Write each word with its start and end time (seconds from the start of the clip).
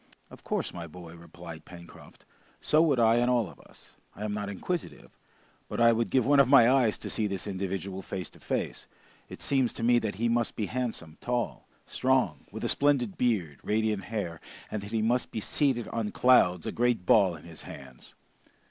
"Of 0.31 0.43
course, 0.43 0.73
my 0.73 0.87
boy," 0.87 1.15
replied 1.15 1.63
Pencroft, 1.63 2.25
"so 2.59 2.81
would 2.81 2.99
I 2.99 3.17
and 3.17 3.29
all 3.29 3.47
of 3.47 3.59
us. 3.59 3.91
I 4.15 4.25
am 4.25 4.33
not 4.33 4.49
inquisitive, 4.49 5.11
but 5.69 5.79
I 5.79 5.93
would 5.93 6.09
give 6.09 6.25
one 6.25 6.39
of 6.39 6.47
my 6.47 6.67
eyes 6.67 6.97
to 6.97 7.09
see 7.11 7.27
this 7.27 7.45
individual 7.45 8.01
face 8.01 8.27
to 8.31 8.39
face! 8.39 8.87
It 9.29 9.41
seems 9.41 9.73
to 9.73 9.83
me 9.83 9.99
that 9.99 10.15
he 10.15 10.27
must 10.27 10.55
be 10.55 10.65
handsome, 10.65 11.19
tall, 11.21 11.67
strong, 11.85 12.45
with 12.51 12.63
a 12.63 12.67
splendid 12.67 13.15
beard, 13.15 13.59
radiant 13.61 14.05
hair, 14.05 14.41
and 14.71 14.81
that 14.81 14.91
he 14.91 15.03
must 15.03 15.29
be 15.29 15.39
seated 15.39 15.87
on 15.89 16.09
clouds, 16.09 16.65
a 16.65 16.71
great 16.71 17.05
ball 17.05 17.35
in 17.35 17.43
his 17.43 17.61
hands!" 17.61 18.15